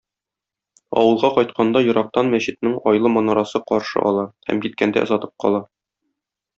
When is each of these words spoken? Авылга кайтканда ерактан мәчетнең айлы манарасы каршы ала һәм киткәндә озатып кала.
Авылга 1.01 1.29
кайтканда 1.35 1.83
ерактан 1.89 2.33
мәчетнең 2.37 2.75
айлы 2.93 3.13
манарасы 3.19 3.63
каршы 3.71 4.05
ала 4.11 4.27
һәм 4.51 4.67
киткәндә 4.67 5.07
озатып 5.09 5.37
кала. 5.47 5.65